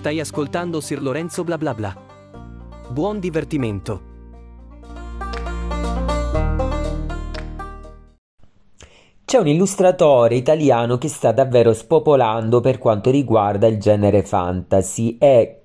[0.00, 1.94] Stai ascoltando Sir Lorenzo bla bla bla.
[2.88, 4.00] Buon divertimento.
[9.26, 15.59] C'è un illustratore italiano che sta davvero spopolando per quanto riguarda il genere fantasy e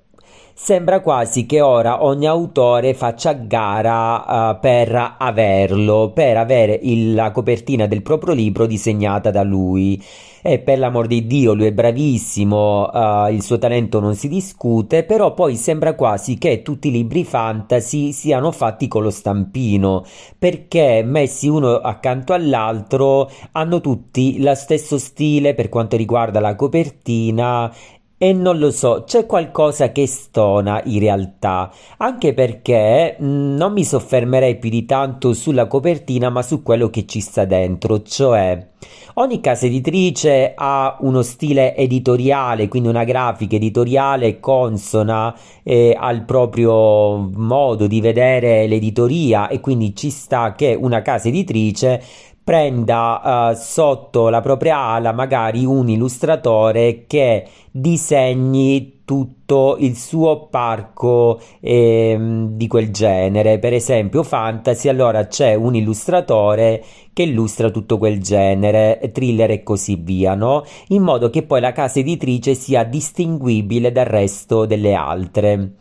[0.57, 7.31] Sembra quasi che ora ogni autore faccia gara uh, per averlo, per avere il, la
[7.31, 10.01] copertina del proprio libro disegnata da lui.
[10.41, 15.03] E per l'amor di Dio, lui è bravissimo, uh, il suo talento non si discute,
[15.03, 20.05] però poi sembra quasi che tutti i libri fantasy siano fatti con lo stampino,
[20.37, 27.73] perché messi uno accanto all'altro hanno tutti lo stesso stile per quanto riguarda la copertina
[28.17, 33.83] e non lo so, c'è qualcosa che stona in realtà, anche perché mm, non mi
[33.83, 38.67] soffermerei più di tanto sulla copertina, ma su quello che ci sta dentro, cioè
[39.15, 47.29] ogni casa editrice ha uno stile editoriale, quindi una grafica editoriale consona eh, al proprio
[47.33, 52.01] modo di vedere l'editoria e quindi ci sta che una casa editrice
[52.45, 61.39] prenda uh, sotto la propria ala magari un illustratore che disegni tutto il suo parco
[61.59, 63.57] eh, di quel genere.
[63.57, 69.95] Per esempio, fantasy, allora c'è un illustratore che illustra tutto quel genere, thriller e così
[69.95, 70.63] via, no?
[70.89, 75.71] In modo che poi la casa editrice sia distinguibile dal resto delle altre.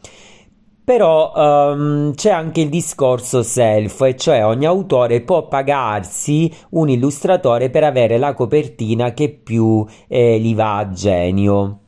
[0.84, 7.70] Però um, c'è anche il discorso self, e cioè ogni autore può pagarsi un illustratore
[7.70, 11.83] per avere la copertina che più eh, gli va a genio.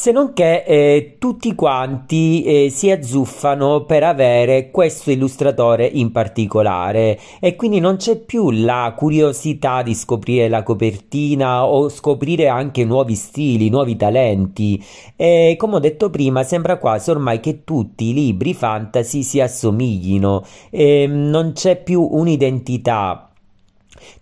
[0.00, 7.18] Se non che eh, tutti quanti eh, si azzuffano per avere questo illustratore in particolare.
[7.40, 13.16] E quindi non c'è più la curiosità di scoprire la copertina o scoprire anche nuovi
[13.16, 14.80] stili, nuovi talenti.
[15.16, 20.44] E come ho detto prima, sembra quasi ormai che tutti i libri fantasy si assomiglino,
[20.70, 23.27] e non c'è più un'identità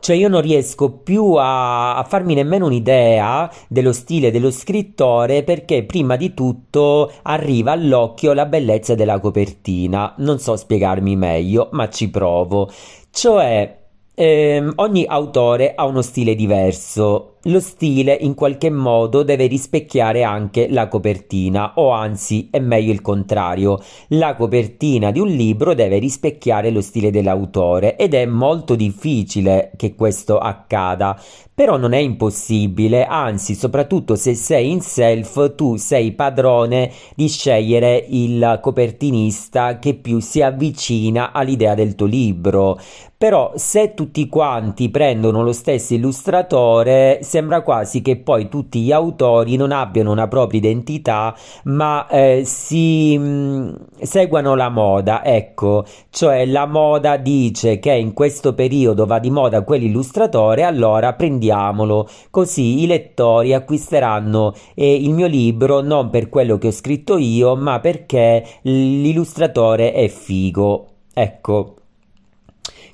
[0.01, 5.85] cioè io non riesco più a, a, farmi nemmeno un'idea dello stile dello scrittore perché
[5.85, 10.15] prima di tutto arriva all'occhio la bellezza della copertina.
[10.19, 12.71] Non so spiegarmi meglio, ma ci provo.
[13.11, 13.79] Cioè,
[14.15, 20.69] ehm, ogni autore ha uno stile diverso lo stile in qualche modo deve rispecchiare anche
[20.69, 26.71] la copertina, o anzi è meglio il contrario, la copertina di un libro deve rispecchiare
[26.71, 31.21] lo stile dell'autore ed è molto difficile che questo accada,
[31.55, 38.05] però non è impossibile, anzi soprattutto se sei in self tu sei padrone di scegliere
[38.09, 42.79] il copertinista che più si avvicina all'idea del tuo libro.
[43.19, 49.57] Però se tutti quanti prendono lo stesso illustratore, sembra quasi che poi tutti gli autori
[49.57, 56.47] non abbiano una propria identità, ma eh, si mh, mm, seguano la moda, ecco, cioè
[56.47, 62.87] la moda dice che in questo periodo va di moda quell'illustratore, allora prendiamolo, così i
[62.87, 68.43] lettori acquisteranno eh, il mio libro non per quello che ho scritto io, ma perché
[68.63, 70.87] l'illustratore è figo.
[71.13, 71.75] Ecco.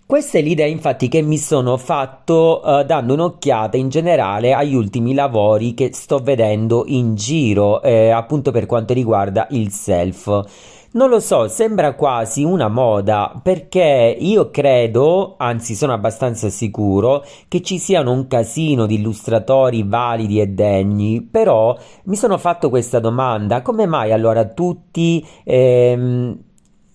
[0.05, 5.15] Questa è l'idea infatti che mi sono fatto uh, dando un'occhiata in generale agli ultimi
[5.15, 10.81] lavori che sto vedendo in giro, eh, appunto per quanto riguarda il self.
[10.95, 17.63] Non lo so, sembra quasi una moda perché io credo, anzi sono abbastanza sicuro, che
[17.63, 21.75] ci siano un casino di illustratori validi e degni, però
[22.05, 25.27] mi sono fatto questa domanda, come mai allora tutti...
[25.45, 26.51] Ehm,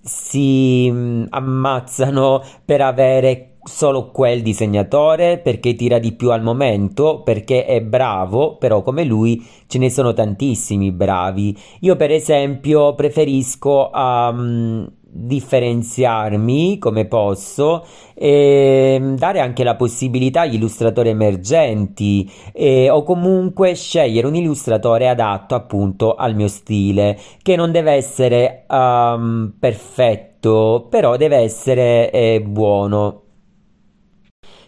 [0.07, 7.65] si mm, ammazzano per avere solo quel disegnatore perché tira di più al momento, perché
[7.65, 11.55] è bravo, però come lui ce ne sono tantissimi bravi.
[11.81, 21.09] Io per esempio preferisco um, differenziarmi come posso e dare anche la possibilità agli illustratori
[21.09, 27.91] emergenti e, o comunque scegliere un illustratore adatto appunto al mio stile che non deve
[27.91, 33.26] essere um, perfetto però deve essere eh, buono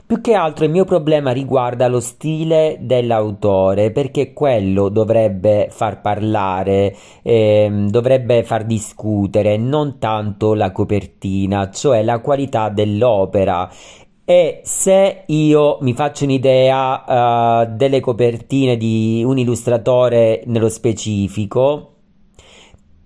[0.10, 6.96] più che altro il mio problema riguarda lo stile dell'autore, perché quello dovrebbe far parlare,
[7.22, 13.70] ehm, dovrebbe far discutere, non tanto la copertina, cioè la qualità dell'opera.
[14.26, 21.99] E se io mi faccio un'idea uh, delle copertine di un illustratore nello specifico,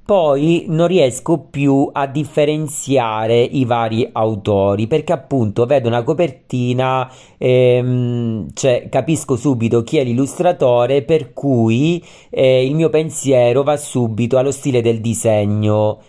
[0.06, 8.50] poi non riesco più a differenziare i vari autori perché appunto vedo una copertina, ehm,
[8.54, 14.52] cioè capisco subito chi è l'illustratore, per cui eh, il mio pensiero va subito allo
[14.52, 16.00] stile del disegno.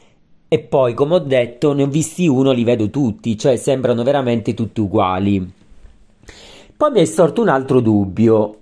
[0.49, 4.55] E poi, come ho detto, ne ho visti uno, li vedo tutti, cioè sembrano veramente
[4.55, 5.53] tutti uguali.
[6.77, 8.59] Poi mi è sorto un altro dubbio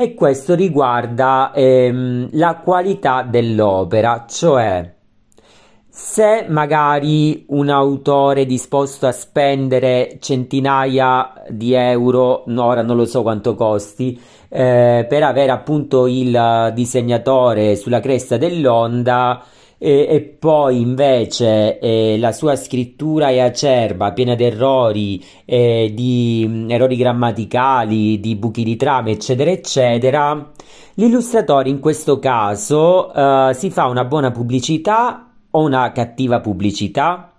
[0.00, 4.94] e questo riguarda ehm, la qualità dell'opera, cioè
[5.90, 13.04] se magari un autore è disposto a spendere centinaia di euro, no, ora non lo
[13.04, 14.18] so quanto costi,
[14.48, 19.44] eh, per avere appunto il disegnatore sulla cresta dell'onda,
[19.82, 26.44] e, e poi invece eh, la sua scrittura è acerba, piena di errori, eh, di
[26.46, 30.50] mh, mm, errori grammaticali, di buchi di trame, eccetera, eccetera,
[30.94, 37.32] l'illustratore in questo caso eh, si fa una buona pubblicità o una cattiva pubblicità?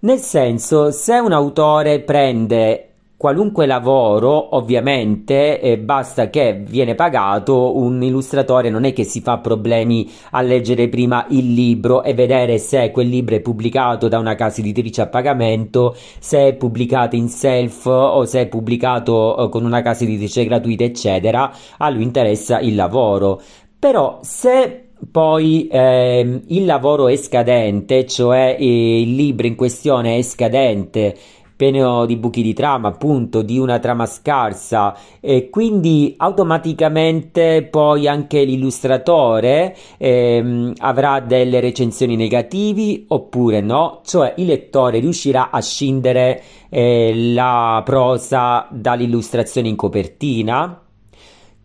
[0.00, 2.89] Nel senso, se un autore prende
[3.20, 9.36] qualunque lavoro, ovviamente, eh, basta che viene pagato, un illustratore non è che si fa
[9.36, 14.36] problemi a leggere prima il libro e vedere se quel libro è pubblicato da una
[14.36, 19.66] casa editrice a pagamento, se è pubblicato in self o se è pubblicato eh, con
[19.66, 21.52] una casa editrice gratuita, eccetera.
[21.76, 23.38] A lui interessa il lavoro.
[23.78, 30.22] Però se poi eh, il lavoro è scadente, cioè eh, il libro in questione è
[30.22, 31.16] scadente
[31.60, 38.44] pieno di buchi di trama, appunto, di una trama scarsa e quindi automaticamente poi anche
[38.44, 47.12] l'illustratore ehm, avrà delle recensioni negativi oppure no, cioè il lettore riuscirà a scindere eh,
[47.34, 50.80] la prosa dall'illustrazione in copertina.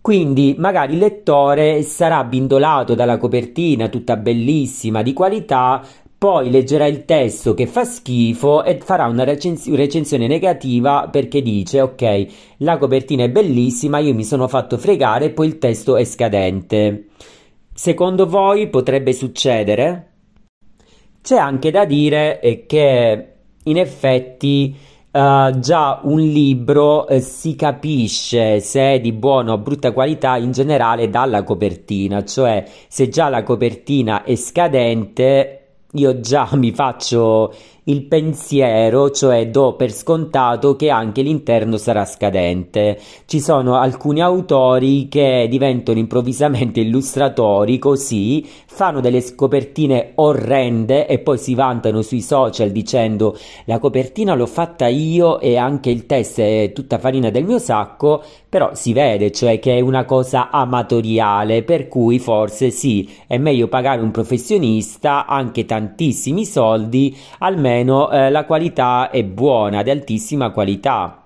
[0.01, 5.81] Quindi magari il lettore sarà bindolato dalla copertina tutta bellissima di qualità,
[6.25, 11.81] poi leggerà il testo che fa schifo e farà una recens- recensione negativa perché dice
[11.81, 12.25] ok,
[12.57, 17.10] la copertina è bellissima, io mi sono fatto fregare e poi il testo è scadente.
[17.72, 20.13] Secondo voi potrebbe succedere?
[21.22, 23.27] C'è anche da dire eh, che
[23.62, 24.75] in effetti
[25.16, 30.51] Uh, già un libro uh, si capisce se è di buona o brutta qualità in
[30.51, 35.64] generale dalla copertina, cioè se già la copertina è scadente
[35.95, 37.53] io già mi faccio
[37.88, 43.00] il pensiero, cioè do per scontato che anche l'interno sarà scadente.
[43.26, 51.38] Ci sono alcuni autori che diventano improvvisamente illustratori così, fanno delle copertine orrende e poi
[51.38, 56.72] si vantano sui social dicendo la copertina l'ho fatta io e anche il testo è
[56.74, 61.88] tutta farina del mio sacco, però si vede cioè che è una cosa amatoriale, per
[61.88, 69.10] cui forse sì, è meglio pagare un professionista anche tantissimi soldi, almeno eh, la qualità
[69.10, 71.24] è buona, di altissima qualità.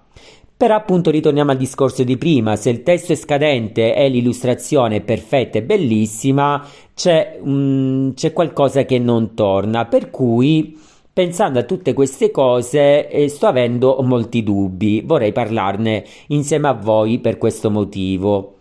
[0.55, 5.01] Però appunto ritorniamo al discorso di prima, se il testo è scadente e l'illustrazione è
[5.01, 10.77] perfetta e bellissima, c'è, um, c'è qualcosa che non torna, per cui
[11.19, 17.19] Pensando a tutte queste cose eh, sto avendo molti dubbi, vorrei parlarne insieme a voi
[17.19, 18.58] per questo motivo.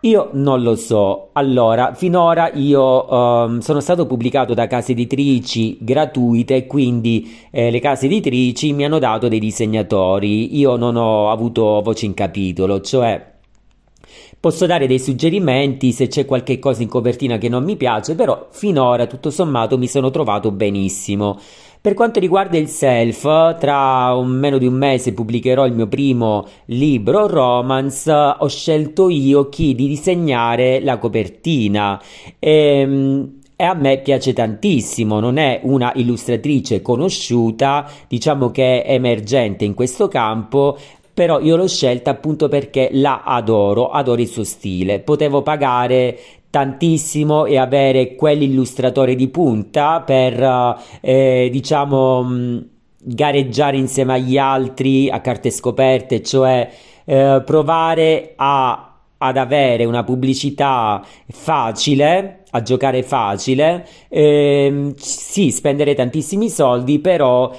[0.00, 1.30] Io non lo so.
[1.32, 8.06] Allora, finora io um, sono stato pubblicato da case editrici gratuite, quindi eh, le case
[8.06, 10.56] editrici mi hanno dato dei disegnatori.
[10.58, 13.34] Io non ho avuto voce in capitolo, cioè
[14.38, 18.46] Posso dare dei suggerimenti se c'è qualche cosa in copertina che non mi piace, però
[18.50, 21.40] finora tutto sommato mi sono trovato benissimo.
[21.86, 26.44] Per quanto riguarda il self, tra un meno di un mese pubblicherò il mio primo
[26.64, 28.10] libro romance.
[28.10, 32.02] Ho scelto io chi di disegnare la copertina.
[32.40, 38.94] E, ehm, e a me piace tantissimo, non è una illustratrice conosciuta, diciamo che è
[38.94, 40.76] emergente in questo campo,
[41.16, 44.98] però io l'ho scelta appunto perché la adoro, adoro il suo stile.
[44.98, 46.18] Potevo pagare
[46.56, 52.58] tantissimo e avere quell'illustratore di punta per, eh, diciamo, mm,
[52.96, 56.66] gareggiare insieme agli altri a carte scoperte, cioè
[57.04, 66.48] eh, provare a, ad avere una pubblicità facile, a giocare facile, eh, sì, spendere tantissimi
[66.48, 67.54] soldi, però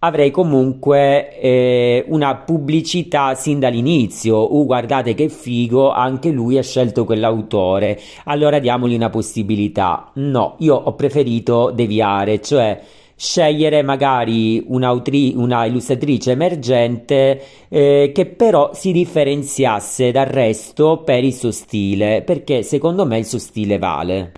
[0.00, 4.54] avrei comunque eh, una pubblicità sin dall'inizio.
[4.54, 7.98] Uh, guardate che figo, anche lui ha scelto quell'autore.
[8.24, 10.10] Allora diamogli una possibilità.
[10.14, 12.80] No, io ho preferito deviare, cioè
[13.14, 21.50] scegliere magari una illustratrice emergente eh, che però si differenziasse dal resto per il suo
[21.50, 24.32] stile, perché secondo me il suo stile vale.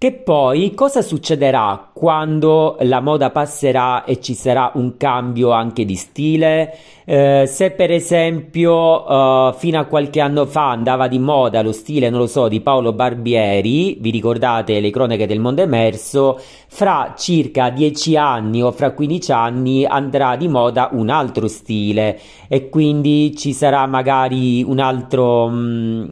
[0.00, 5.96] Che poi cosa succederà quando la moda passerà e ci sarà un cambio anche di
[5.96, 6.72] stile?
[7.04, 12.10] Eh, se per esempio eh, fino a qualche anno fa andava di moda lo stile,
[12.10, 16.38] non lo so, di Paolo Barbieri, vi ricordate le cronache del mondo emerso,
[16.68, 22.20] fra circa 10 anni o fra 15 anni andrà di moda un altro stile.
[22.46, 26.08] E quindi ci sarà magari un altro, mm,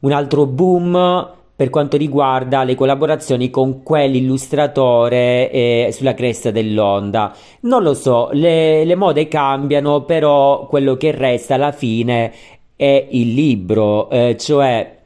[0.00, 7.34] un altro boom per quanto riguarda le collaborazioni con quell'illustratore eh, sulla cresta dell'onda.
[7.62, 12.32] Non lo so, le, le mode cambiano, però quello che resta alla fine
[12.76, 14.97] è il libro, eh, cioè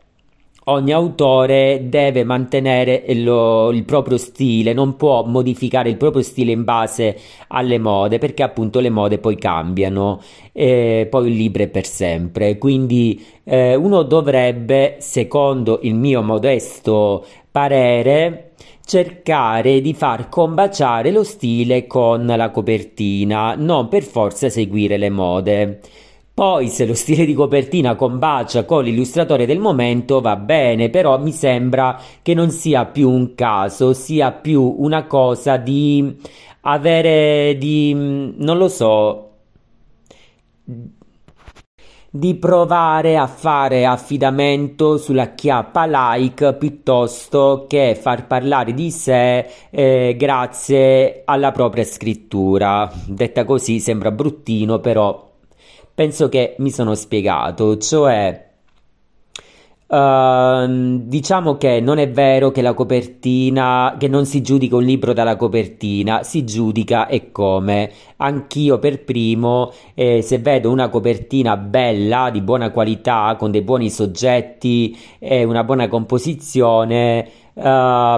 [0.67, 6.63] Ogni autore deve mantenere lo, il proprio stile, non può modificare il proprio stile in
[6.63, 10.21] base alle mode, perché appunto le mode poi cambiano,
[10.53, 12.59] e poi il libro è per sempre.
[12.59, 18.53] Quindi eh, uno dovrebbe, secondo il mio modesto parere,
[18.85, 25.81] cercare di far combaciare lo stile con la copertina, non per forza seguire le mode.
[26.35, 31.31] Poi se lo stile di copertina combacia con l'illustratore del momento va bene, però mi
[31.31, 36.17] sembra che non sia più un caso, sia più una cosa di
[36.63, 39.29] avere di non lo so
[42.15, 50.15] di provare a fare affidamento sulla chiappa like piuttosto che far parlare di sé eh,
[50.19, 52.91] grazie alla propria scrittura.
[53.07, 55.32] Detta così sembra bruttino, però
[55.95, 58.51] penso che mi sono spiegato, cioè
[59.93, 65.13] uh, diciamo che non è vero che la copertina, che non si giudica un libro
[65.13, 67.91] dalla copertina, si giudica e come.
[68.17, 73.91] Anch'io per primo, eh, se vedo una copertina bella, di buona qualità, con dei buoni
[73.91, 77.63] soggetti e una buona composizione, uh,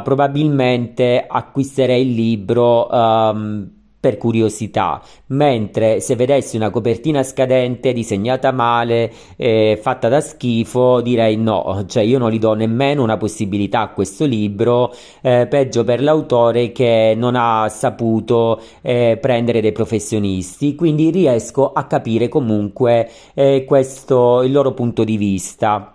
[0.03, 2.87] probabilmente acquisterei il libro.
[2.91, 3.71] Um,
[4.05, 11.39] per curiosità, mentre se vedessi una copertina scadente, disegnata male, eh, fatta da schifo, direi
[11.39, 14.93] no, cioè io non gli do nemmeno una possibilità a questo libro,
[15.23, 21.85] eh, peggio per l'autore che non ha saputo eh, prendere dei professionisti, quindi riesco a
[21.85, 25.95] capire comunque eh, questo il loro punto di vista.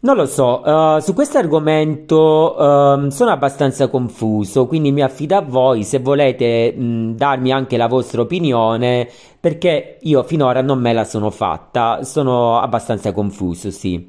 [0.00, 5.40] Non lo so, uh, su questo argomento uh, sono abbastanza confuso, quindi mi affido a
[5.40, 9.08] voi se volete mh, darmi anche la vostra opinione,
[9.40, 14.08] perché io finora non me la sono fatta, sono abbastanza confuso, sì.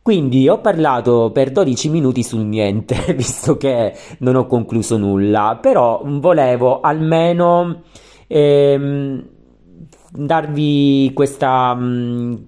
[0.00, 6.00] Quindi ho parlato per 12 minuti sul niente, visto che non ho concluso nulla, però
[6.06, 7.82] volevo almeno
[8.26, 9.28] ehm,
[10.10, 11.74] darvi questa...
[11.74, 12.46] Mh,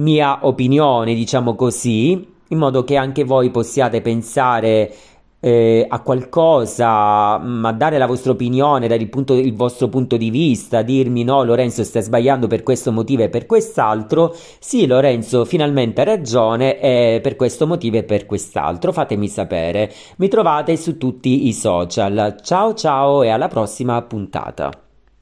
[0.00, 4.92] mia opinione, diciamo così, in modo che anche voi possiate pensare
[5.40, 10.30] eh, a qualcosa, ma dare la vostra opinione, dare il, punto, il, vostro punto di
[10.30, 16.02] vista, dirmi no Lorenzo stai sbagliando per questo motivo e per quest'altro, sì Lorenzo finalmente
[16.02, 19.90] ha ragione e per questo motivo e per quest'altro, fatemi sapere.
[20.16, 22.36] Mi trovate su tutti i social.
[22.42, 24.89] Ciao ciao e alla prossima puntata.